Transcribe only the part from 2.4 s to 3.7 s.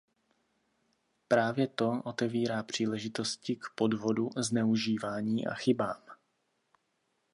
příležitosti k